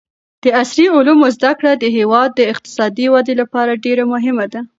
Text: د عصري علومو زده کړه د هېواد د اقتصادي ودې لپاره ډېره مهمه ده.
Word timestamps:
د 0.43 0.45
عصري 0.59 0.85
علومو 0.95 1.27
زده 1.35 1.51
کړه 1.59 1.71
د 1.77 1.85
هېواد 1.97 2.29
د 2.35 2.41
اقتصادي 2.53 3.05
ودې 3.13 3.33
لپاره 3.41 3.79
ډېره 3.85 4.03
مهمه 4.13 4.45
ده. 4.53 4.61